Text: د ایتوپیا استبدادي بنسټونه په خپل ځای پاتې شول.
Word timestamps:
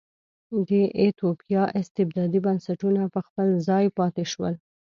د 0.67 0.69
ایتوپیا 1.01 1.63
استبدادي 1.81 2.39
بنسټونه 2.45 3.01
په 3.13 3.19
خپل 3.27 3.47
ځای 3.67 3.85
پاتې 3.97 4.23
شول. 4.31 4.53